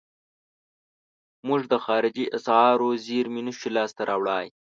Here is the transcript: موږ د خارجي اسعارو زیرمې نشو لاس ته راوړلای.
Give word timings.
موږ 1.47 1.61
د 1.71 1.73
خارجي 1.85 2.25
اسعارو 2.37 2.89
زیرمې 3.05 3.41
نشو 3.47 3.69
لاس 3.75 3.91
ته 3.97 4.03
راوړلای. 4.09 4.45